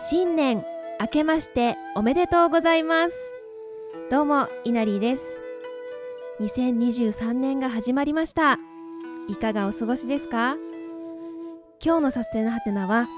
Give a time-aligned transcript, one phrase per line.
[0.00, 0.64] 新年
[1.00, 3.16] 明けましておめでとうございます。
[4.12, 5.40] どうもいなりです。
[6.38, 8.60] 2023年が始まりました。
[9.26, 10.56] いかがお過ごしですか？
[11.84, 13.08] 今日のサステナハテナは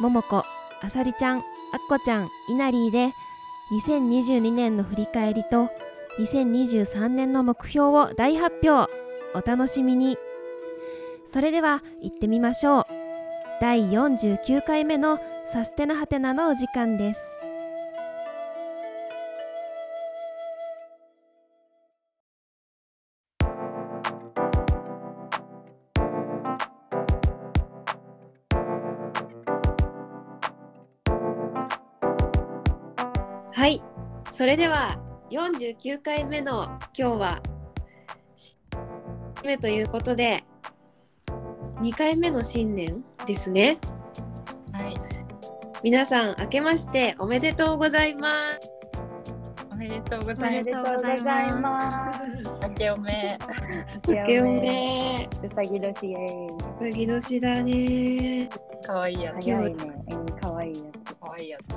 [0.00, 0.44] ももこ
[0.82, 1.44] あさりちゃんあっ
[1.88, 3.10] こちゃんいなりで
[3.72, 5.70] 2022年の振り返りと
[6.18, 8.92] 2023年の目標を大発表。
[9.34, 10.18] お楽しみに。
[11.24, 12.84] それでは行ってみましょう。
[13.62, 15.18] 第49回目の
[15.50, 17.38] サステナハテナのお時間です。
[33.50, 33.82] はい。
[34.30, 37.42] それでは49回目の今日は
[39.42, 40.44] 目ということで
[41.80, 43.78] 2回目の新年ですね、
[45.82, 48.70] 皆さん明けましておめでとうございます
[49.70, 52.18] おめでとうごおざいまめでとうございます。
[52.18, 52.24] す。
[52.62, 53.38] 明けおめ。
[54.08, 56.92] 明けおめうさぎ年イエーイ。
[56.92, 58.48] 次年だね
[58.84, 59.44] 可愛いやつ。
[59.44, 59.76] 早いね。
[60.10, 60.82] うん、可愛いや
[61.20, 61.74] 可愛いやつ。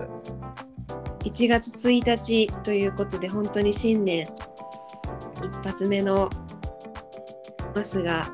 [1.27, 4.27] 1月1日ということで本当に新年
[5.43, 6.27] 一発目の
[7.75, 8.27] ますが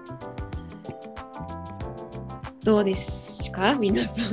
[2.64, 3.37] どうです？
[3.58, 3.76] か？
[3.80, 4.32] 皆さん収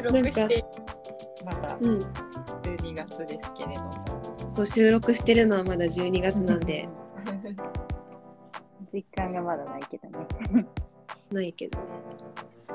[0.00, 0.64] なんか録して
[1.44, 1.98] まだうん
[2.62, 3.92] 12月ですけれども。
[4.56, 6.88] そう収録してるのはまだ12月なんで
[7.24, 7.30] つ。
[8.92, 10.26] 実感がまだないけどね。
[11.30, 11.84] ないけどね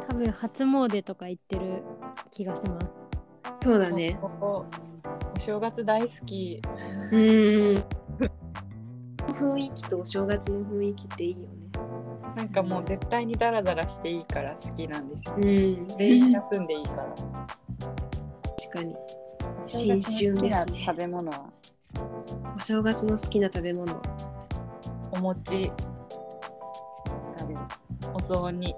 [0.07, 1.83] 多分初詣とか行ってる
[2.31, 2.87] 気がします。
[3.61, 4.63] そうだねお
[5.37, 6.61] 正月大好き。
[7.11, 7.75] うん
[9.27, 11.56] 雰囲気とお正月の雰囲気っていいよね
[12.37, 15.33] なんかもう絶対にダラダラしていいから好きなんですよ。
[15.37, 17.03] うん全員休んでいいから。
[17.03, 17.23] 確
[18.73, 18.95] かに
[19.65, 21.49] 新春ですね食べ物は？
[22.55, 23.99] お正月の好きな食べ物
[25.13, 25.71] お餅、
[27.39, 27.59] 食べる。
[28.13, 28.75] お雑煮。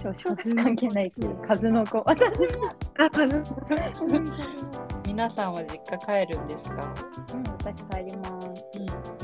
[0.00, 2.02] 少々関係ないけど、数の子。
[2.06, 2.72] 私も。
[2.98, 3.42] あ数
[5.06, 6.94] 皆さんは実家帰るんですか？
[7.34, 8.30] うん、私帰ります。
[8.30, 9.21] 私も埼玉に。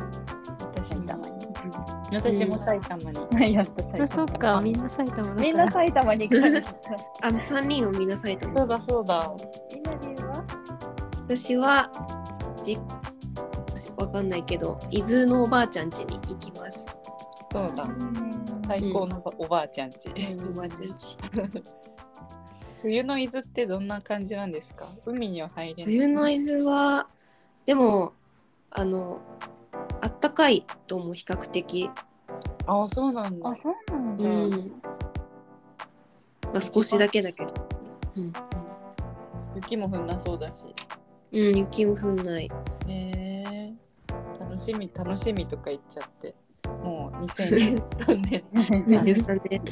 [2.12, 3.52] 私も埼玉に。
[3.54, 4.04] やっと埼玉。
[4.04, 5.42] あ、そっか、みんな埼玉だから。
[5.42, 6.64] みんな埼玉に帰る。
[7.22, 9.34] あ3人をみんな埼玉そうだそうだ。
[9.74, 10.44] みんな理由は
[11.26, 11.90] 私は
[12.62, 12.78] じ
[13.96, 16.86] わかんないけど伊豆のおばあちゃん家に行きます
[17.52, 17.86] そうだ。
[18.66, 20.10] 最高のおばあちゃんち。
[20.50, 21.18] おばあちゃん家
[22.82, 24.88] 冬の伊豆ってどんな感じなんですか？
[25.04, 25.94] 海には入れない。
[25.94, 27.08] 冬の伊豆は
[27.64, 28.12] でも
[28.70, 29.48] あのあ
[30.18, 31.90] ったかいと思う比較的
[32.66, 33.54] ああ、そうなんだあ、。
[33.54, 34.24] そうなんだ。
[34.24, 34.72] うん、
[36.42, 37.54] まあ、少しだけだけど
[38.16, 38.32] うん、
[39.54, 40.74] 雪も降んなそうだし。
[41.30, 42.50] うん、雪も降んない
[42.88, 43.74] へえ
[44.40, 46.34] 楽しみ、楽しみとか言っちゃって。
[46.82, 49.62] もう2023年 23年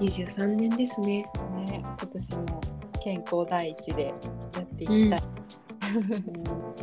[0.00, 1.24] 23年ですね
[1.66, 2.60] ね、今年も
[3.02, 4.14] 健康第一でや
[4.62, 5.22] っていきたい。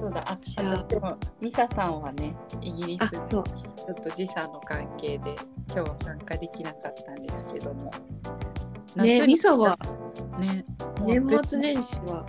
[0.06, 3.44] そうだ、あ、じゃああでもミサさんはね、イギリスあそう。
[3.44, 5.36] ちょっと時差の関係で
[5.68, 7.92] 今日は参加できなかったんですけども。
[8.96, 9.76] ね夏ミサは
[10.40, 10.64] ね、
[11.02, 12.24] 年末年始は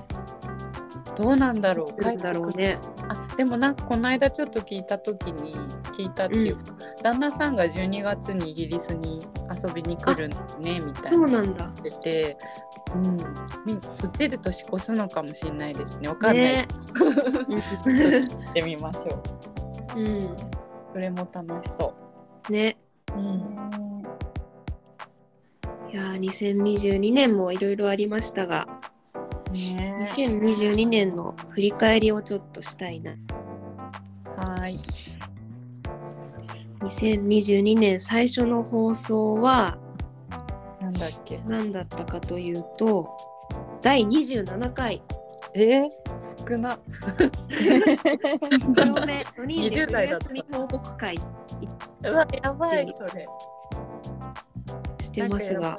[1.17, 2.79] どうなんだろう来るだろうね。
[3.09, 5.55] あでもなんかこの間ちょっと聞いた時に
[5.93, 6.63] 聞いたっていうか、
[7.03, 9.21] 旦那さんが12月にイギリスに
[9.55, 11.19] 遊びに来るんだねみたいな。
[11.19, 11.67] そうなんだ。
[11.83, 12.39] てて、
[12.95, 13.17] うん、
[13.67, 16.09] みそっちで年越すのかもしれないですね。
[16.09, 16.69] わかんない、ね。
[16.95, 19.23] 行ってみましょ
[19.97, 19.99] う。
[20.01, 20.37] うん。
[20.93, 21.93] それも楽しそ
[22.49, 22.79] ね。
[23.15, 24.03] う、うん、
[25.91, 28.67] いやー2022年もいろいろありましたが
[29.53, 29.95] ね。
[30.01, 33.13] 2022年の振り返りをちょっとしたいな。
[34.37, 34.81] はーい
[36.81, 39.79] 2022年最初の放送は
[41.11, 41.41] だっけ？
[41.47, 43.09] 何だったかというと
[43.83, 45.03] 第27回。
[45.55, 45.89] えー、
[46.49, 46.79] 少な。
[48.75, 51.17] 強め4人で20代だった冬休み報告会。
[52.05, 53.27] うわやばいそれ。
[55.01, 55.79] してますが。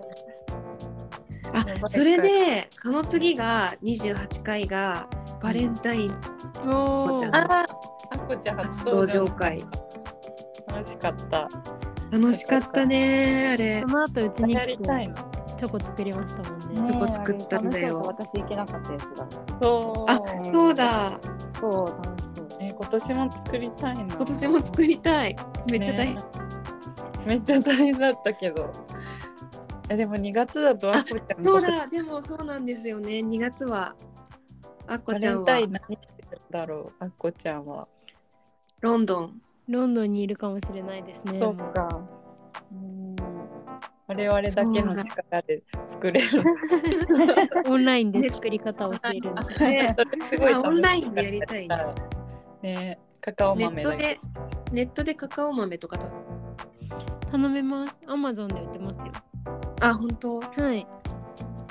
[1.54, 5.08] あそれでその次が28回が
[5.42, 6.20] バレンタイン。
[6.66, 7.66] おこちゃんあ
[8.28, 9.14] こちゃん初初登場。
[9.20, 9.66] 登場会。
[10.68, 11.48] 楽しかった
[12.12, 12.86] 楽しかった。
[12.86, 13.82] ねあれ。
[13.82, 15.16] その後うちにや来てりたいの。
[15.58, 16.94] チョコ作りましたもんね。
[16.94, 18.02] どこ作ったんだよ。
[18.02, 19.28] 私行けなかったやつだ。
[19.60, 21.20] そうあそうだ。
[21.60, 22.48] そう、楽しそう。
[22.60, 24.16] え今年も作りたいな。
[24.16, 25.36] 今年も作りたい。
[25.70, 26.22] めっちゃ大変、ね。
[27.26, 28.72] めっちゃ大変だったけど。
[29.90, 31.88] えでも2月だとあこちゃんそうだ。
[31.88, 33.20] でもそうなんですよね。
[33.20, 33.96] 2月は
[34.86, 35.40] あっこバちゃんは。
[35.40, 37.88] レンタイン何してるんだろうあっこちゃんは。
[38.82, 41.40] ロンドンロンドンにいるかもしれないですね。
[41.42, 42.02] そっか。
[42.72, 43.16] うん
[44.10, 46.28] 我々だけの力で作れる。
[47.70, 49.34] オンラインで作り方を教える。
[49.60, 49.96] ね
[50.64, 51.78] オンラインでやりたいね
[52.62, 54.18] ねカカオネ豆だけットで
[54.72, 56.10] ネットでカカオ豆とかた
[57.32, 58.02] 頼めます。
[58.08, 59.12] アマゾンで売ってますよ。
[59.82, 60.40] あ本当？
[60.40, 60.88] はい。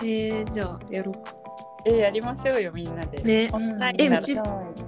[0.02, 1.34] えー、じゃあやろうか
[1.86, 3.22] えやりましょうよみんなで。
[3.22, 4.85] ねオンラインならえう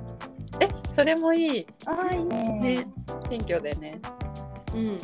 [0.99, 1.67] それもいい。
[1.87, 2.59] ああ、いいね。
[2.61, 2.87] ね。
[3.31, 4.01] 選挙でね。
[4.75, 4.99] うん。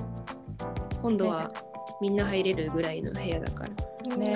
[1.01, 1.53] 今度は
[2.01, 3.69] みんな入れるぐらいの部屋だか
[4.09, 4.17] ら。
[4.17, 4.35] ね。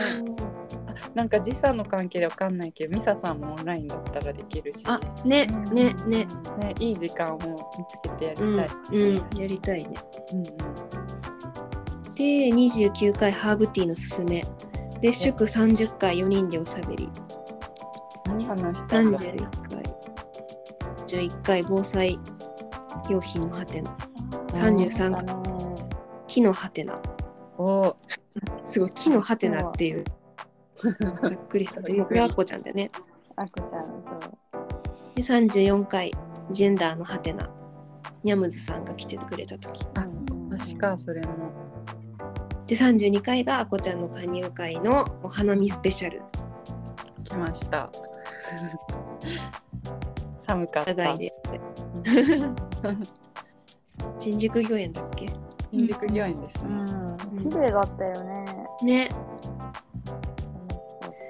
[1.16, 4.84] なんか時差の関係でわかんないけどミサさんもオンラインだったらできるし。
[4.86, 5.74] あねうん。
[5.74, 6.28] ねね。
[6.60, 7.44] ねいい時間を見
[7.88, 9.16] つけてやりたうん、い。
[9.16, 9.90] うん、やりたいね。
[10.32, 10.44] うんうん。
[12.14, 12.22] で
[12.54, 14.44] 29回ハーブティーのすすめ。
[15.00, 17.10] で祝30回4人でおしゃべり。
[18.26, 19.18] 何話したんだ
[21.08, 22.20] 31回11回防災
[23.08, 23.96] 用品のハテナ。
[24.52, 25.24] 33回
[26.26, 27.00] 木のハテナ。
[27.56, 27.96] おー。
[28.66, 30.04] すごい木のハテナっていう。
[30.76, 31.80] ざっくりした。
[31.80, 32.90] でもこれはあっこちゃんだよね。
[33.36, 33.86] あこちゃん、
[34.20, 34.38] そう。
[35.16, 36.12] で34回
[36.50, 37.50] ジェンダーのハテナ。
[38.22, 39.86] ニャムズさんが来てくれた時。
[39.94, 40.06] あ
[40.50, 41.52] 確かそれも。
[42.66, 46.22] で32回があこちゃんの加入会のお花見スペシャル。
[47.24, 47.90] 来ました。
[50.48, 51.10] 寒かった。
[51.10, 51.32] いで
[54.18, 55.28] 新宿御苑だっけ？
[55.70, 56.70] 新宿御苑ですね。
[56.70, 57.50] うん。
[57.50, 58.44] 綺麗だったよね。
[58.82, 59.08] ね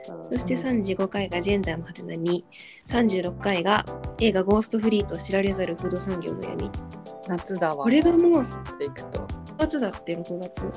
[0.05, 2.45] そうそして35回がジェンダーの果てなに
[2.87, 3.85] 36回が
[4.21, 6.71] 映画「ゴーストフリート知られざるフード産業の闇
[7.27, 7.85] 夏だ」わ。
[7.85, 9.27] これがもう6でいくと。
[9.59, 10.73] 月だって6月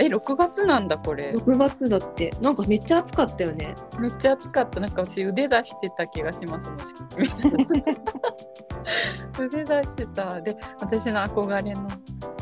[0.00, 1.32] え6月なんだこれ。
[1.32, 4.80] 6月だってなんかめっちゃ暑かったよねめっちゃ暑かった。
[4.80, 7.06] なんか私腕出してた気がしますもしか
[9.42, 10.40] 腕出してた。
[10.40, 11.88] で私の憧れの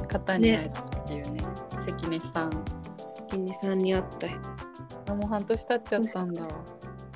[0.07, 1.43] 方に会えたっていうね。
[1.87, 2.65] 関根さん。
[3.29, 6.49] 金ニさんに会ったあもう半年経っちゃったんだわ。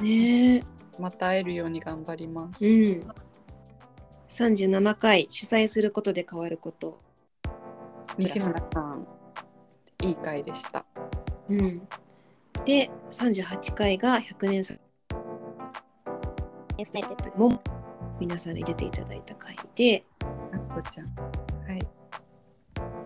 [0.01, 0.63] ねえ
[0.99, 2.65] また会えるように頑張ります。
[2.65, 3.07] うん
[4.29, 6.99] 37回主催することで変わること
[8.17, 9.07] 西村さん。
[10.03, 10.85] いい回でした。
[11.49, 11.89] うん
[12.65, 14.75] で38回が100年さ
[17.37, 17.63] も
[18.21, 21.07] 皆さんに出ていただいた回であっこちゃん。
[21.67, 21.89] はい。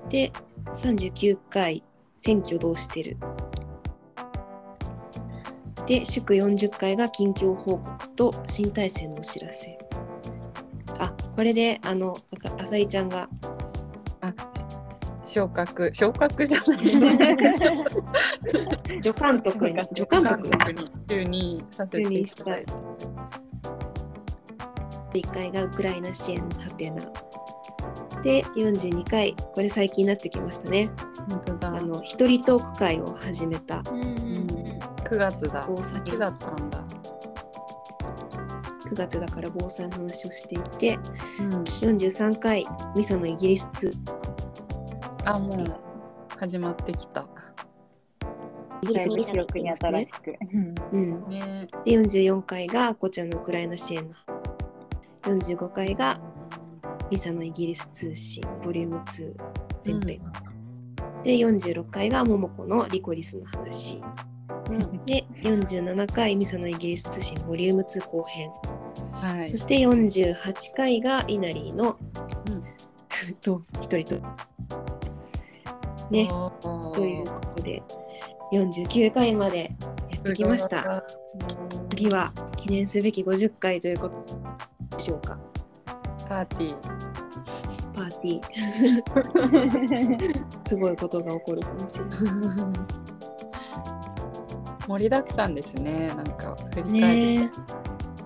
[0.09, 0.33] で
[0.75, 1.83] 39回
[2.19, 3.17] 選挙どうしてる
[5.87, 9.79] で祝40回が近況報告と新体制のお知らせ
[10.99, 12.17] あこれであの
[12.59, 13.56] あさりちゃんがあ
[15.37, 15.91] 昇格。
[15.93, 16.67] 昇格じゃない。
[19.03, 19.83] 助監督に。
[19.95, 20.51] 助監督に。
[21.07, 22.73] 就任させていただいて。
[25.13, 27.03] 1回がウクライナ支援のハテナ
[28.23, 30.89] で42回これ最近になってきましたね。
[31.29, 31.77] 本当だ。
[31.77, 33.83] あの一人トーク会を始めた。
[33.91, 34.01] うん。
[34.01, 34.17] うんうん
[35.05, 35.67] 9月だ。
[35.69, 36.83] 大崎秋だったんだ。
[38.87, 40.99] 9月だから防災の話をしていて
[41.41, 42.65] うん、43回
[42.95, 44.16] ミサのイギリス2
[45.27, 47.27] あもう始まってきた。
[48.83, 50.35] イギリスの記憶に新しく。
[50.93, 51.69] うん、ね。
[51.85, 54.15] で44回がこちゃんのウクライナ支援の
[55.23, 56.21] 45回が
[57.11, 59.35] ミサのイギリス通信ボリューム2
[59.85, 60.21] 前編、
[61.25, 64.01] で46回がモモコのリコリスの話
[64.71, 65.05] うん。
[65.07, 68.51] で47回ミサのイギリス通信ボリューム2後編、
[69.13, 69.57] はいそ。
[69.57, 70.37] して48
[70.77, 71.97] 回がイナリーの、
[72.49, 72.63] うん
[73.41, 74.23] と一人と
[76.11, 76.29] ね
[76.95, 77.83] ということで
[78.53, 79.71] 49回まで
[80.11, 81.05] やってきました。
[81.91, 85.39] 次は記念すべき50回ということでしょうか。
[86.29, 86.77] パーティー。
[87.95, 90.63] パーティー。
[90.69, 92.19] すごいことが起こるかもしれない。
[94.87, 96.09] 盛りだくさんですね。
[96.09, 97.51] なんか振り返り、ね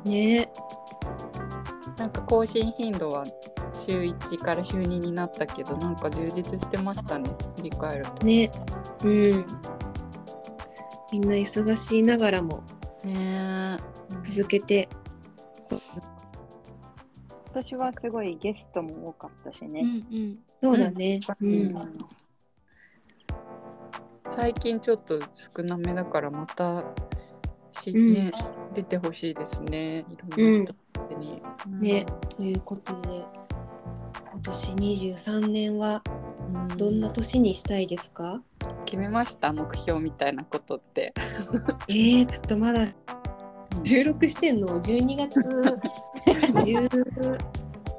[0.04, 0.48] えねえ
[1.98, 3.24] なんか更新頻度は
[3.90, 7.28] 週1から週2になったけど、なんか充実してましたね。
[7.56, 8.24] 振り返ると。
[8.24, 8.50] ね。
[9.04, 9.46] うん。
[11.12, 12.62] みんな忙しいながらも。
[13.02, 13.76] ね。
[14.22, 14.88] 続けて。
[15.68, 15.80] 今
[17.54, 19.82] 年はすごいゲストも多かったしうね。
[19.82, 20.38] んうん。
[20.62, 21.20] そうだね。
[21.40, 21.52] う、うん。
[21.66, 22.06] ん
[24.30, 26.84] 最近ちょっと少なめだからまた
[27.72, 28.12] し、うん。
[28.12, 28.32] ね
[28.72, 30.04] 出てほしいですね。
[30.08, 31.42] いろんな人に。
[31.80, 32.06] ね。
[32.36, 33.24] ということで
[34.32, 36.02] 今年23年は
[36.76, 38.42] どんな年にしたいですか？
[38.84, 41.12] 決めました目標みたいなことって。
[41.88, 42.86] えー、ちょっとまだ
[43.84, 45.40] 収録してんの？12月
[46.26, 47.38] 10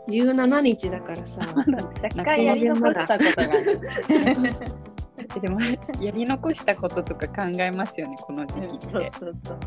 [0.08, 1.42] 17日だからさ
[2.04, 5.42] 若干やり残したことが。
[5.42, 5.60] でも
[6.02, 8.88] やり残したこととか考えますよねこの時期って。
[8.90, 9.60] そうそうそう。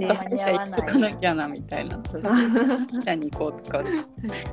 [0.00, 2.00] ちょっと歯医者行っとかなきゃなみたいな。
[2.10, 3.92] 歯医者に行こうとか確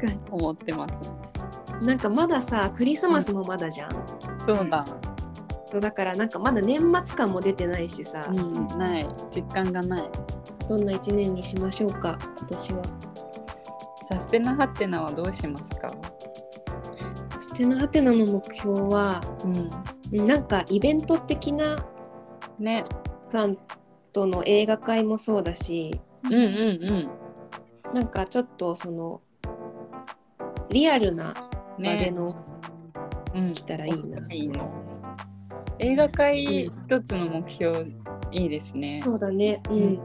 [0.08, 0.92] か思ってます。
[0.94, 1.41] に
[1.82, 3.92] なんかまださクリスマスもまだじゃん、
[4.46, 4.86] そうだ。
[5.66, 10.04] そうだからなんかまだ年末感も出てないしさ、うん、ない実感がない。
[10.68, 12.84] どんな1年にしましょうか今年は
[14.08, 15.92] サステナハテナはどうしますか？
[17.40, 19.48] ステナハテナの目標はう
[20.18, 20.26] ん。
[20.26, 21.86] なんかイベント的な
[22.60, 22.84] ね。
[23.28, 23.58] さん
[24.12, 27.10] との映画会もそうだしうんうん
[27.94, 29.22] なんかちょっとその
[30.70, 31.34] リアルな。
[31.78, 32.36] 場での
[33.34, 33.54] うん。
[33.54, 34.74] 来たらいいな、いいの。
[35.80, 37.86] 映画会一つの目標
[38.32, 39.02] いいですね。
[39.04, 39.62] そうだね。
[39.70, 40.00] うん。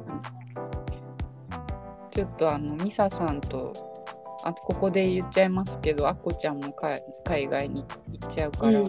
[2.10, 3.72] ちょっとあのミサさんと
[4.42, 8.86] あここで言っちゃいますけどあこちゃんもか海外に行っちゃうから、うん。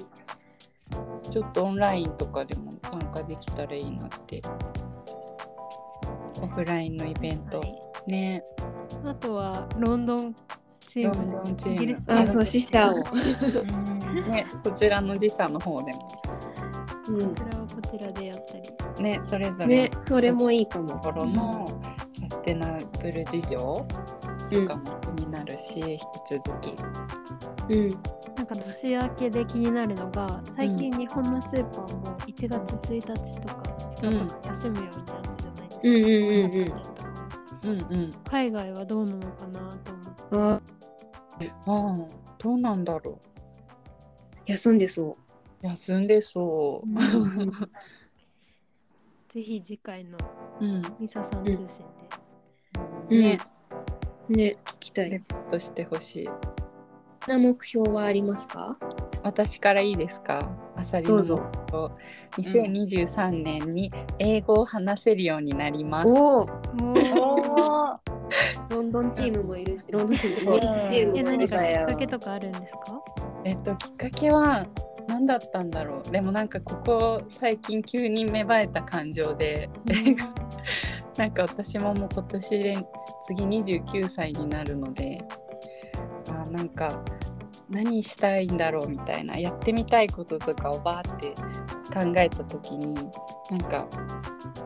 [1.29, 4.41] ちょっとオンラインとかでも参加できたらいいなって。
[6.41, 7.61] オフラインのイベント。
[8.05, 8.43] ね。
[9.03, 10.35] あとはロンドン
[10.87, 13.03] チーロンムドンチームあそう死者を、
[14.29, 16.09] ねそちらの時差の方でも。
[17.09, 17.35] うん。
[17.35, 19.03] こちらはこちらでやったり。
[19.03, 20.89] ねそれぞれねそれもいいかも。
[20.89, 21.67] ところの
[22.29, 23.87] サステナブル事情
[24.51, 26.01] うんとかも気になるし、引き
[26.45, 26.75] 続き。
[27.69, 27.89] うん。
[28.37, 33.63] なんか年明けで気になるのが最近日本のスーパーも1月1日とか
[33.99, 35.81] 2日とか休むようになったじゃないですか。
[35.83, 37.91] うんうんうんうん。
[37.91, 38.13] うんうん。
[38.29, 39.91] 海外はどうなのかなと
[40.37, 40.76] 思って。
[41.39, 43.19] あああどうなんだろ
[44.45, 45.17] 休んでそ
[45.63, 45.67] う。
[45.67, 46.87] 休んでそう。
[49.27, 50.17] ぜひ次回の
[50.59, 51.85] うん、ミサさん通信
[53.09, 53.19] うん。
[53.19, 53.39] ね、
[54.29, 55.09] ね聞きたい。
[55.09, 56.29] レポートしてほしい。
[57.27, 58.77] な目標はありますか？
[59.23, 60.49] 私からいいですか？
[60.77, 61.51] あさりの目どうぞ。
[61.67, 61.93] 標。
[62.37, 66.09] 2023年に英語を話せるようになります。
[66.09, 66.51] おおで。
[66.73, 68.06] もうおー
[68.69, 71.51] ロンドンチームもいるしロンドンチームイギリスチームえもいるし。
[71.53, 73.01] 何かきっかけとかあるんですか？
[73.45, 74.65] えっと、きっかけは
[75.07, 76.11] 何だったんだろう。
[76.11, 79.69] でもなんかここ最近急に芽生えた感情で
[81.17, 82.77] なんか私ももう今年で
[83.27, 85.23] 次29歳になるので
[86.29, 87.01] あーなんか
[87.69, 91.33] 何したいんだろうみたいなやってみたいこととかをバーって
[91.97, 92.93] 考えた時に
[93.49, 93.87] なんか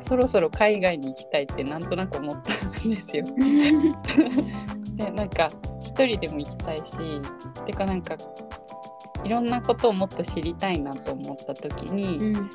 [0.07, 2.53] そろそろ海外に行きたいってなんとなく思った
[2.87, 3.23] んですよ。
[4.95, 6.97] でなんか一人でも行きたいし
[7.65, 8.17] てかなんか
[9.23, 12.49] いろんなことをもっと知りたいなと思った時に、うん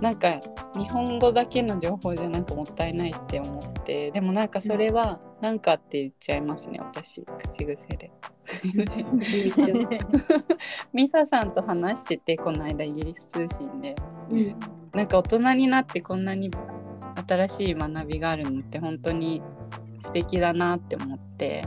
[0.00, 0.40] なんか
[0.74, 8.10] 日本語だけの情報じゃなんかもったいないって思ってでもなんかそれはなんかって言っちゃいますね私口癖で。
[10.92, 13.96] ミサさんと話しててこの間イギリス通信で。
[14.30, 14.54] うん。
[14.92, 16.50] なんか大人になってこんなに
[17.26, 19.42] 新しい学びがあるのって本当に
[20.04, 21.66] 素敵だなって思って。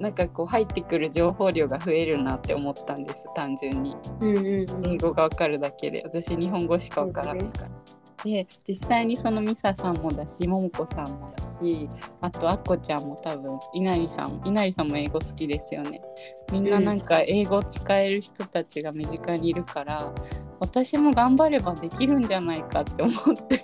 [0.00, 3.96] なんかこう入ってくる情報量が増えるなって思ったんです単純に。
[4.20, 4.86] うんうんうん。
[4.86, 6.02] 英語がわかるだけで。
[6.04, 7.70] 私日本語しかわからないから。
[8.24, 11.88] で実際にそのミサさんもだしももこさんもだし
[12.22, 16.00] あとあっこちゃんも多分稲荷さん稲荷さんも英語好きですよね。
[16.50, 20.14] みんななんか英語使える人たちが身近にいるから、
[20.60, 23.60] 私も頑張ればできるんじゃないかって思って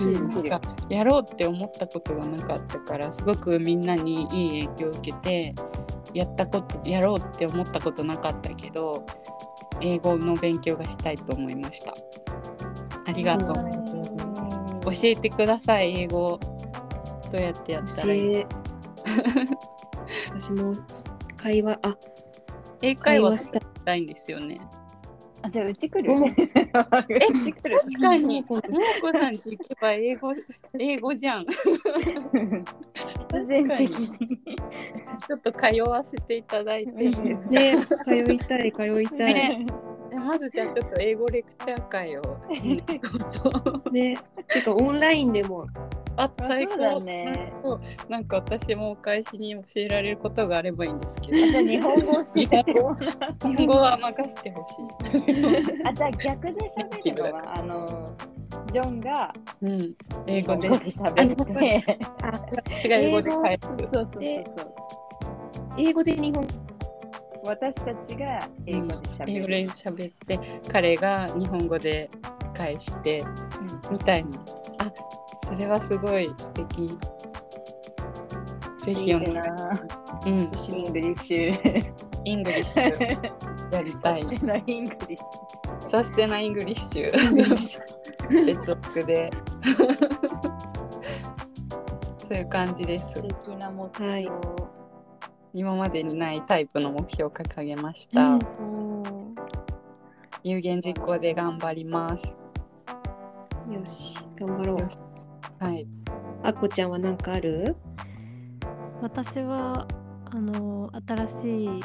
[0.00, 0.30] うん。
[0.30, 5.54] なんかやろうって思ったことがなかったからすごくみんなにいい影響を受けて
[6.14, 9.04] やったことやろうって思ったことなかったけど
[9.80, 11.94] 英語の勉強がしたいと思いました
[13.10, 13.54] ありがとう、
[14.84, 16.02] 教えてください。
[16.02, 16.38] 英語
[17.32, 18.46] どうやってやったらいい教え
[20.34, 20.74] 私も
[21.36, 21.96] 会話あ
[22.82, 24.60] 英会話したたいんですよね。
[25.42, 26.12] あ、じゃあうち来る？
[26.12, 26.18] お。
[26.18, 28.42] うち来る確かに。
[28.42, 30.34] ももこさんち行けば英語
[30.78, 31.46] 英語じゃん。
[33.32, 34.08] 必然的に。
[34.08, 39.34] ちょっと通わせていただいていいですか、ね通いたい通いたい。
[39.34, 39.66] ね。
[39.66, 39.74] で
[40.30, 42.22] まずじゃあちょっと英語レクチャー会を
[43.90, 45.66] ねてかオンラインでも
[46.16, 52.22] あ最高だねそうなんか私もお返しに教えられることがあればいいんですけどじゃあ日本語。
[52.22, 52.46] 日
[53.56, 55.82] 本語は任せてほしい。
[55.84, 58.10] あ、じゃあ逆で喋るのは、あの、
[58.70, 59.94] ジョンがうん、
[60.26, 61.98] 英語で喋って。
[62.22, 62.28] あ
[62.86, 63.66] 違う英語で返す。
[63.66, 64.74] そうそうそうでそう。
[65.78, 66.46] 英語で日本
[67.44, 69.32] 私たちが英語で喋る。
[69.32, 72.10] 英語で喋って彼が日本語で
[72.54, 73.24] 返して
[73.90, 74.38] みたいな
[74.78, 74.92] あ
[75.46, 76.88] それはすごい素敵
[78.84, 79.70] ぜいいひお願いな。
[80.26, 80.42] うんイ
[80.88, 81.92] ングリッシュ。
[82.24, 85.24] イングリッシュやりたいイングリッシ
[85.90, 87.10] サステナイングリッシュ
[88.28, 89.30] 接続で
[92.18, 93.14] そういう感じですュ。
[93.14, 94.10] 素敵な目標。
[94.10, 94.30] はい
[95.52, 98.36] 今までにないタイプの目標を掲げました、う。
[98.36, 99.34] ん
[100.42, 102.24] 有言実行で頑張ります。
[102.26, 104.88] よし、頑張ろう。
[105.64, 105.86] はい。
[106.42, 107.76] あこちゃんは何かある？
[109.02, 109.86] 私は
[110.30, 111.80] あの新しい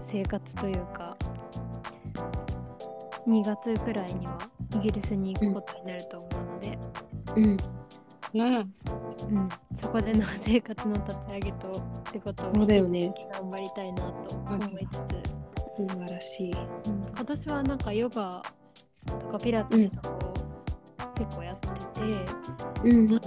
[0.00, 1.16] 生活というか
[3.26, 4.38] 2月くらいには
[4.76, 6.78] イギリスに行くことになると思うので、
[7.36, 7.56] うん。
[8.34, 9.48] うんうん
[9.80, 11.82] そこでの生活の立ち上げと
[12.12, 15.38] 仕事をそうだよね頑張りたいなと思いつつ、
[15.76, 16.52] 素晴らしい。
[16.52, 18.42] うん今年はなんかヨガ
[19.06, 20.32] とかピラティスとかを
[21.14, 21.78] 結構やってて、
[22.84, 23.20] うん。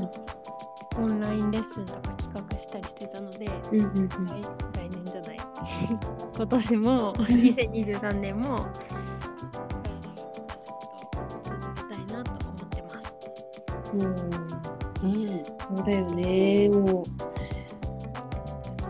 [0.98, 4.08] オンラインレッスンとか企画したりしてたので、うんうんうん。
[4.10, 4.16] 来
[4.74, 5.38] 来年じゃない
[6.36, 10.74] 今年も2023年も体を動かすこ
[11.14, 13.18] とを続けたいなと思ってます。
[13.94, 14.04] う
[14.38, 14.41] ん
[15.82, 16.70] そうだよね。
[16.70, 17.06] もう、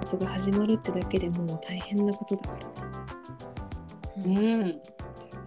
[0.02, 2.68] 夏が始まるってだけでもう大変なことだから。
[4.26, 4.68] うん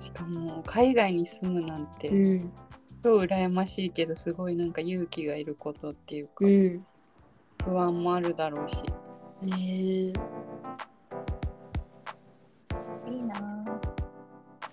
[0.01, 2.53] しかも海外に住むなんて、うん。
[3.03, 6.87] 超羨ましいけどすごいなんか勇気がいることっていうか、うん。
[7.63, 8.83] 不安もあるだろうし
[9.43, 10.13] ねえ。
[13.11, 13.65] いいな。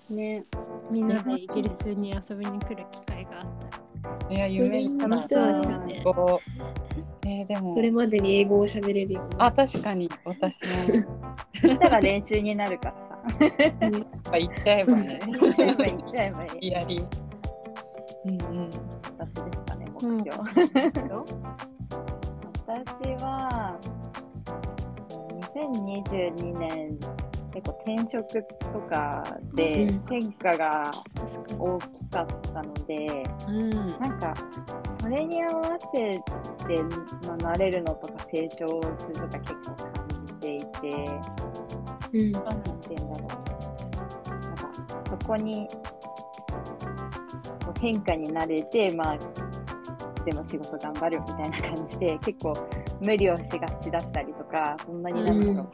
[0.10, 0.46] ね
[0.90, 3.61] みんなでイギリスに遊びに来る機会があったら。
[4.31, 6.03] いや夢に楽しそうですよね
[7.23, 9.35] えーでもそれまでに英語を喋れるように。
[9.39, 10.71] あ確かに私も
[11.53, 13.39] そしたら練習になるからさ。
[13.50, 13.75] ね
[14.39, 15.98] 言っちゃえばね言っちゃえばいい。
[15.98, 16.72] 言っちゃえばいい。
[16.72, 17.05] やり
[18.25, 18.70] うんうん
[19.17, 20.37] 私ですかね、目うん標。
[22.67, 23.77] 私は
[25.55, 26.98] 2022年
[27.53, 30.92] 結構転職とかでうん変化が
[31.57, 34.33] 大きかったので、うんなんか
[35.01, 36.22] それに合わせて、
[37.27, 38.68] まあ、慣れるのとか成長
[39.00, 40.66] するとか結構感じていて、
[42.14, 42.31] うん。
[42.31, 42.44] なん
[42.79, 44.29] て言うんだろう。
[44.29, 44.72] なんか
[45.09, 45.68] そこに
[47.79, 49.18] 変化に慣れて、まあ、
[50.24, 52.53] でも仕事頑張るみたいな感じで結構
[53.01, 55.68] 無理をしがちだったりとかそんなになんだろう、うん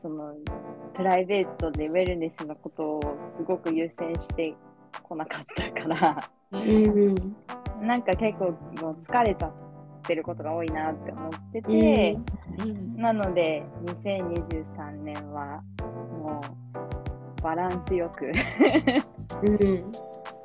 [0.00, 0.32] その
[0.98, 3.00] プライベートでウェルネスのことを
[3.38, 4.52] すごく優先して
[5.04, 6.30] こなかったから。
[7.80, 8.46] なんか結構
[8.82, 9.52] もう疲れちゃっ
[10.02, 12.18] てることが多いなって思ってて、
[12.58, 12.96] うん。
[12.96, 15.62] なので2023年は
[16.20, 16.40] も
[17.38, 18.32] うバランスよく。
[19.44, 19.92] うん。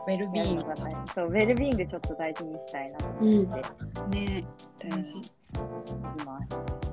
[0.06, 3.28] ウェルビーインのが大そうウェルビーイングちょっと大事にしたいなと思って。
[3.28, 3.48] うん。
[3.48, 4.46] グね
[4.78, 5.18] 大事。
[5.18, 6.93] います。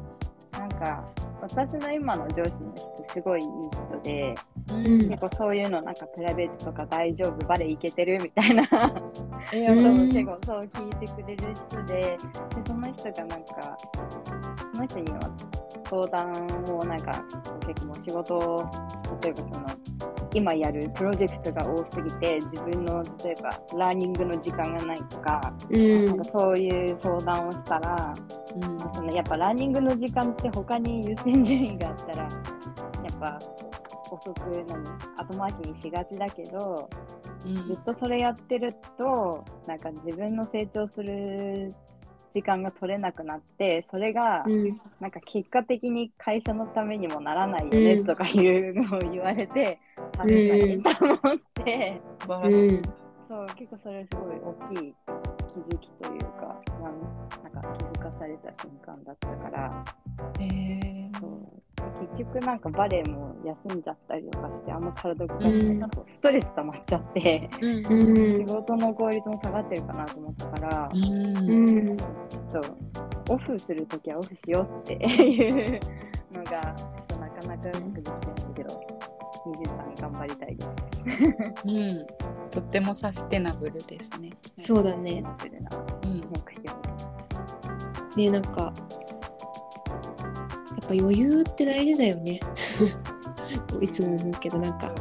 [0.80, 1.04] か
[1.40, 4.34] 私の今の上司の人すごいいい人で
[4.72, 4.98] うん。
[5.08, 8.62] 結構そういうのなんかプライベートとか大丈夫バレーいけてるみたいな。
[9.52, 10.08] え そううん。
[10.10, 12.18] 結構そう聞いてくれる人でで
[12.66, 13.76] その人がなんか
[14.72, 15.20] その人には
[15.84, 16.30] 相談
[16.76, 17.24] をなんか
[17.66, 18.70] 結構もう仕事を
[19.22, 19.66] 例えばその
[20.32, 26.04] 今やるプロジェクトが多すぎて自分の例えばラーニングの時間がないとか,、うん。
[26.06, 28.14] なんかそういう相談をしたら
[28.54, 28.78] うん。
[28.94, 33.38] そのやっぱランニングの時間って他に優先順位があったらやっぱ
[34.10, 34.82] 遅く何
[35.16, 36.88] 後回しにしがちだけど
[37.44, 41.74] ずっとそれやってるとなんか自分の成長する
[42.32, 44.80] 時間が取れなくなってそれがうん。
[45.00, 48.06] なんか結果的に会社のためにもならないよねうん。
[48.06, 49.78] とかいうのを言われて
[50.16, 51.18] 確かにと思っ
[51.64, 52.00] て。
[52.20, 52.82] 素晴らしい
[53.28, 54.94] そう結構それすごい大きい
[55.54, 57.00] 気づきというかなん
[57.44, 59.84] なんか気づかされた瞬間だったから。
[60.40, 60.50] へえ
[60.82, 60.99] そう結
[62.24, 65.90] 局なんかバレエも休んじゃったりとかしてあんま体動かしてない。
[65.90, 67.48] とストレス溜まっちゃって。
[67.60, 71.08] 仕事の効率も下がってるかなと思ったから、ちょ
[72.60, 72.62] っ
[73.26, 75.80] とオフするときはオフしようっていう
[76.32, 78.80] のがちょっとなかなかうまくできてないんだけど
[79.46, 80.70] 23頑張りたいです。
[81.64, 82.06] うん。
[82.50, 84.30] とってもサステナブルですね。
[84.56, 85.22] そうだね。
[85.22, 85.60] 目標。
[88.16, 88.72] で、なんか、
[89.08, 89.19] や
[90.76, 92.40] っぱ余裕って大事だよね。
[93.80, 94.92] いつも思うけど、なんか、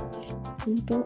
[0.65, 1.05] 本当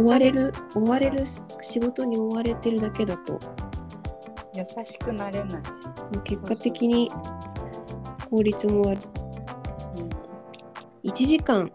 [0.00, 1.24] 追われる、追われる
[1.60, 3.38] 仕事に追われてるだけだと、
[4.54, 5.70] 優しくなれないし。
[6.24, 7.10] 結果的に
[8.30, 8.98] 効率も悪
[9.96, 11.10] うん。
[11.10, 11.70] 1時間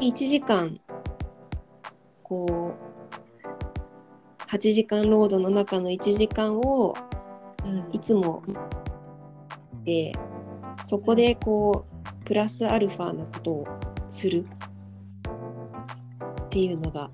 [0.00, 0.80] 1時間
[2.22, 6.94] こう8時間労働の中の1時間を
[7.64, 7.88] うん。
[7.92, 8.42] いつも
[9.84, 10.12] で
[10.84, 13.66] そこでこうプラスアルファなことを
[14.08, 14.44] する
[16.44, 17.10] っていうのが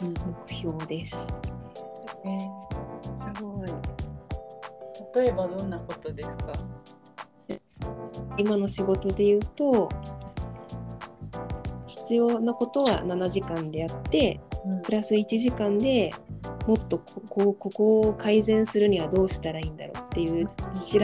[0.00, 1.28] うん目標です。
[2.24, 2.60] えー
[3.36, 3.68] すごい。
[5.14, 6.52] 例えばどんなことですか？
[8.36, 9.88] 今の仕事で言うと
[12.00, 14.40] 必要なことは7時間でやって
[14.84, 16.10] プラス1時間で
[16.66, 20.52] もっとここここを改善するにはどうしたらいいんだろうっていう調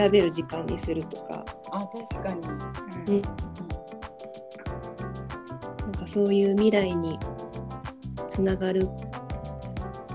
[0.09, 1.43] べる時間にするとか。
[1.71, 1.79] あ
[2.09, 2.41] 確かに。
[3.07, 3.21] うん。
[3.21, 3.29] な
[5.87, 7.19] んかそういう未来に
[8.27, 8.87] つながる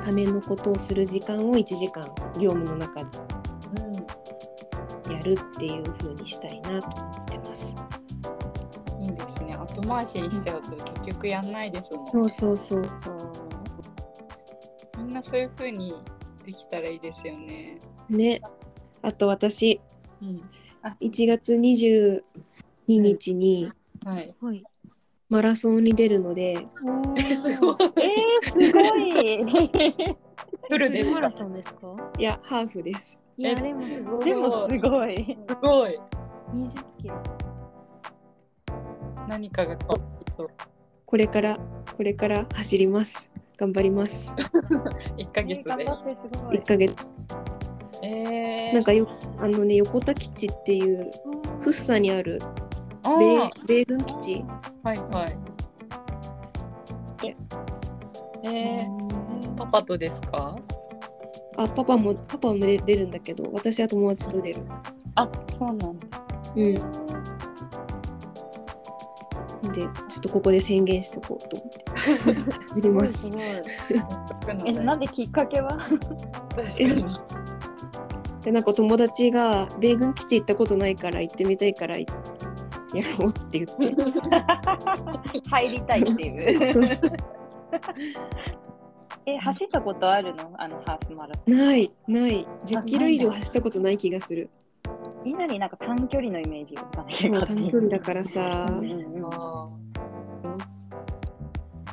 [0.04, 2.02] ためのことをする時間を1時間
[2.38, 3.10] 業務の中で
[5.06, 5.12] うん。
[5.12, 6.96] やるっていう風にしたいなと。
[6.96, 7.21] 思って。
[9.82, 12.06] 後回しにしちゃうと結局やんないですもん。
[12.06, 13.20] そうそうそうそう。
[14.98, 15.94] みんなそういう風に
[16.44, 17.78] できたらいいですよね。
[18.08, 18.40] ね
[19.02, 19.80] あと私
[20.22, 20.42] うん。
[21.00, 22.22] 1月22
[22.86, 23.70] 日に
[24.04, 24.34] はい。
[24.40, 24.64] はい。
[25.28, 26.66] マラソンに出るので、
[27.16, 27.76] えすごい。
[27.96, 30.16] えー、すごい。
[30.68, 31.14] フルですか？
[31.14, 32.12] マラソンですか？
[32.18, 33.18] いやハーフです。
[33.38, 34.24] いや、でもすごい。
[34.24, 35.38] でもすごい。
[35.48, 35.98] すごい。
[36.54, 37.51] 20キロ。
[39.28, 39.76] 何かが。
[41.06, 41.58] これから
[41.96, 43.30] これから走ります。
[43.56, 44.32] 頑張ります。
[45.16, 45.84] 一ヶ月で。
[45.84, 46.62] 頑張ってすごい1。
[46.66, 47.06] ヶ月
[48.02, 48.74] えー。
[48.74, 49.06] なんかよ
[49.38, 51.10] あのね横田基地っていう
[51.60, 52.40] 福生にある
[53.04, 54.44] あ米ー米軍基地
[54.82, 55.36] はいはい。
[58.44, 60.56] えー、パパとですか？
[61.56, 64.62] あパパもパパも出出るんだけど私は友達と出る。
[65.14, 66.08] あ、そうなんだ。
[66.56, 66.74] うん。
[69.72, 71.84] でちょっとここで宣言しとこうと思って
[72.52, 73.30] 走ります す。
[73.30, 73.40] ごい。
[73.42, 73.62] え
[74.66, 75.78] え、なんできっかけは？
[78.42, 82.04] でなんか友達が米軍基地行ったことないから行ってみたいからや
[83.18, 83.94] ろうって言って。
[85.48, 86.66] 入りたいっていう。
[86.66, 87.10] そうそう
[89.24, 90.52] え、走ったことあるの？
[90.58, 91.56] あのハーフマラソン。
[91.56, 94.50] ないない10キロ以上走ったことない気がする。
[95.24, 97.46] みんなになんか短距離のイメージがわかんな。
[97.46, 98.68] 短距離だからさ。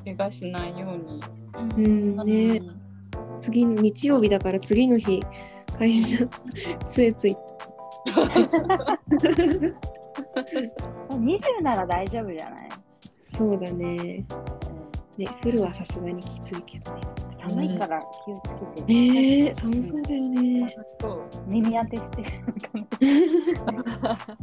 [0.04, 1.22] 怪我しないように。
[1.78, 2.62] うんね。
[3.40, 5.24] 次の日曜日だから次の日
[5.78, 6.18] 会社
[6.88, 7.38] つえつい
[11.10, 12.70] 20なら大丈夫じゃない、
[13.28, 14.26] そうだね。
[15.18, 15.26] うん。
[15.26, 17.02] ねフルはさすがにきついけどね
[17.40, 18.94] 寒いから気をつけて。
[18.94, 21.22] ねえ寒そうだよねそう。
[21.48, 22.24] 耳当てして。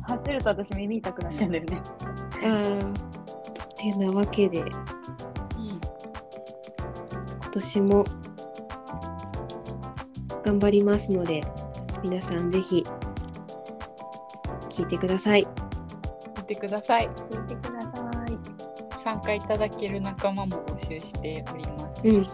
[0.02, 1.80] 走ると私耳痛くなっちゃうんだよね。
[2.42, 2.92] あー
[3.76, 4.68] てなわけでうん。
[4.68, 4.76] 今
[7.52, 8.04] 年も
[10.42, 11.42] 頑張りますので
[12.02, 12.84] 皆さんぜひ
[14.70, 15.46] 聞いてください
[16.36, 17.08] 見てください。
[17.08, 17.92] 聞いてください。
[19.02, 21.85] 参加いただける仲間も募集しております。
[22.04, 22.26] うん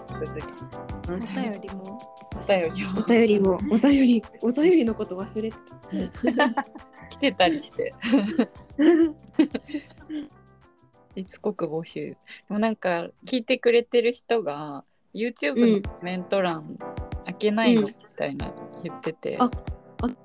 [1.08, 1.98] お便りも。
[2.34, 5.56] お便りをお便りもお便りお便りのこと忘れて
[7.10, 7.94] 来てたりして。
[11.16, 12.10] しつこく募集。
[12.10, 12.16] で
[12.48, 16.78] もなんか聞いてくれてる人が YouTube のコメント欄
[17.26, 19.50] 開けないのうんみたいな言ってて、あ
[20.06, 20.16] む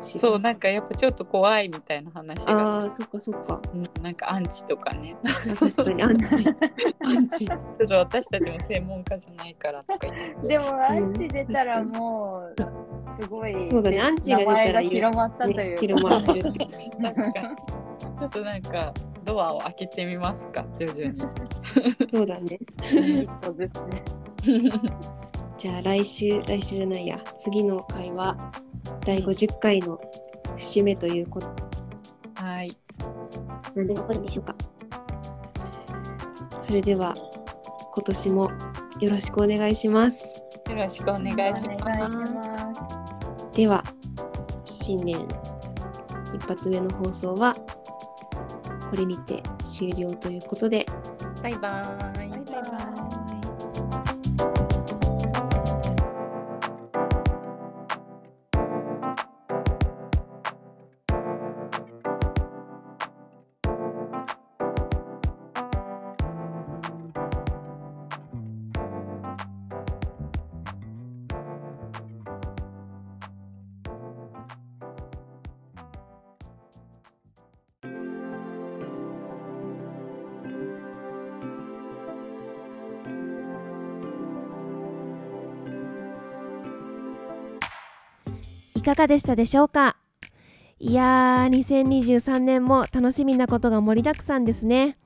[0.00, 3.60] そうなんかやっぱちょっと怖いみたいな話が、あーそっかそっか。
[3.74, 5.16] うんなんかアンチとかね。
[5.24, 6.48] あ確かにアンチ。
[7.04, 7.46] アンチ。
[7.46, 10.48] ちょっと私たちも専門家じゃないからとか言って。
[10.48, 14.00] でもアンチ出たらもうすごいそうだね。
[14.00, 16.66] アンチが出たら名前が広まったとねいうか、広まってるって
[17.02, 17.32] 確かに。
[18.18, 21.20] ちょっとなんかドアを開けてみますか徐々に。
[22.12, 22.58] そうだね。
[22.80, 24.02] 一歩ずつね。
[25.58, 27.18] じゃあ来週来週じゃないや。
[27.36, 28.36] 次の回は
[29.04, 30.00] 第50回の
[30.56, 31.46] 節目ということ
[32.34, 32.76] はい。
[33.74, 34.54] 何で起こるんでしょうか？
[36.58, 37.14] それでは
[37.94, 38.50] 今年も
[39.00, 40.42] よろしくお願いします。
[40.68, 41.76] よろしくお願いしま
[43.52, 43.56] す。
[43.56, 43.82] では
[44.64, 45.26] 新年
[46.34, 47.54] 一発目の放送は
[48.90, 50.86] これにて終了ということで。
[51.42, 52.30] バイバーイ。
[52.30, 52.87] バイバイ
[88.78, 89.96] いかがでしたでしょうか？
[90.78, 94.96] いやー2023年も楽しみなことが盛りだくさんですね。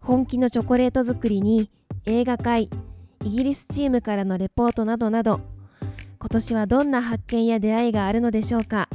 [0.00, 1.70] 本気のチョコレート作りに
[2.06, 2.70] 映画会
[3.22, 5.42] イギリスチームからのレポートなどなど
[6.18, 8.88] 今年はどんな発見や出会いがあるのでしょうか？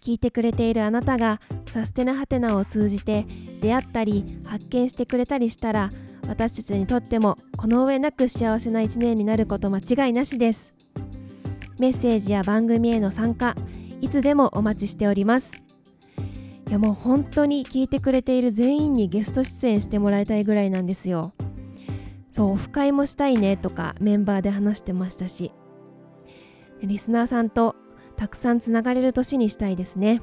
[0.00, 3.26] 聞いてくれているあなたがサステナハテナを通じて
[3.60, 5.90] 出会ったり発見してくれたりしたら
[6.28, 10.77] 私たちにとってもこの上なく幸せな一年になること間違いなしです。
[11.78, 13.54] メッセージや番組への参加
[14.00, 15.62] いつでもお待ちしております。
[16.68, 21.32] いやもう本当に聞いてくれている全員にゲスト出演してもらいたいぐらいなんですよ。
[22.30, 25.52] そうオフ会もしたいねとかメンバーで話してましたし。
[26.82, 27.74] リスナーさんと
[28.16, 30.20] たくさんつながれる年にしたいですね。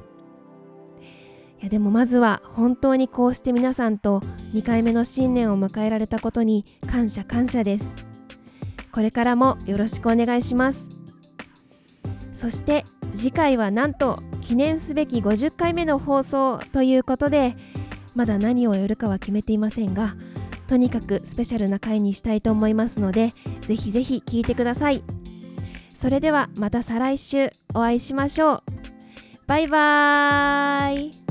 [1.60, 4.20] いやでもまずは本当にこうして皆さんと
[4.54, 7.94] 2回目の新年を迎えられたことに感謝感謝です。
[8.92, 11.05] これからもよろしくお願いします。
[12.36, 17.56] そして次回はなんと記念すべき50回目の放送ということで
[18.14, 20.14] まだ何をやるかは決めていませんが
[20.68, 25.02] とにかくスペシャルな回にしたいと思いますのでぜひぜひ聴いてください。
[25.94, 28.62] それではまた再来週お会いしましょう。
[29.46, 31.25] バイバーイ。